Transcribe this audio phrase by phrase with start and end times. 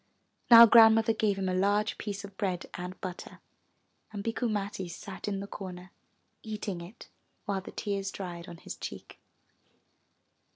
[0.49, 3.39] Now Grandmother gave him a large piece of bread and butter,
[4.11, 5.91] and Bikku Matti sat in the corner
[6.41, 7.07] eating it
[7.45, 9.19] while the tears dried on his cheek.